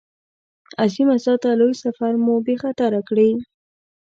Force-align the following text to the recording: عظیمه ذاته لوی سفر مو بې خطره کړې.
عظیمه 0.83 1.15
ذاته 1.25 1.49
لوی 1.59 1.73
سفر 1.83 2.11
مو 2.23 2.35
بې 2.45 2.55
خطره 2.61 3.01
کړې. 3.09 3.29